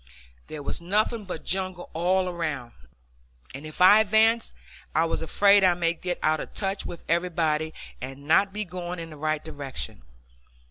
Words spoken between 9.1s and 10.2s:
the right direction.